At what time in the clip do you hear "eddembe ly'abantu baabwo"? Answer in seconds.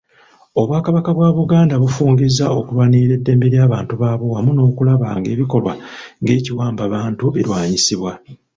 3.17-4.25